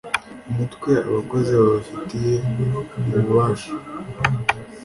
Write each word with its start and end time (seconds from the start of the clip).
Umutwe 0.49 0.91
abakozi 1.07 1.51
babifitiye 1.59 2.33
ububasha 3.09 3.71